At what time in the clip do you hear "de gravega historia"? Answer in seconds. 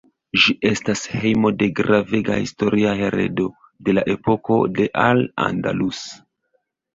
1.59-2.95